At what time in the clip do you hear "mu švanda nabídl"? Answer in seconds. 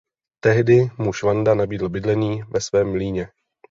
0.97-1.89